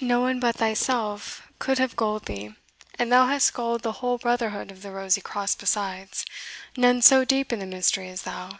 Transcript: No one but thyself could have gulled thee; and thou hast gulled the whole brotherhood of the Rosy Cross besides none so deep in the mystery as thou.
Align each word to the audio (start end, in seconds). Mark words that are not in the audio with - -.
No 0.00 0.18
one 0.18 0.40
but 0.40 0.56
thyself 0.56 1.46
could 1.60 1.78
have 1.78 1.94
gulled 1.94 2.24
thee; 2.26 2.56
and 2.98 3.12
thou 3.12 3.26
hast 3.26 3.54
gulled 3.54 3.82
the 3.82 3.92
whole 4.02 4.18
brotherhood 4.18 4.72
of 4.72 4.82
the 4.82 4.90
Rosy 4.90 5.20
Cross 5.20 5.54
besides 5.54 6.26
none 6.76 7.00
so 7.00 7.24
deep 7.24 7.52
in 7.52 7.60
the 7.60 7.66
mystery 7.66 8.08
as 8.08 8.22
thou. 8.22 8.58